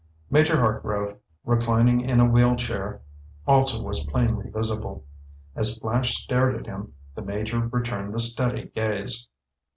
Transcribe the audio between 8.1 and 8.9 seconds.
the steady